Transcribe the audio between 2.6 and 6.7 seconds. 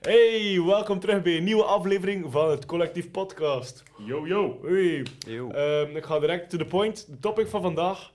Collectief Podcast. Yo, yo. Hoi. Yo. Ehm, ik ga direct to the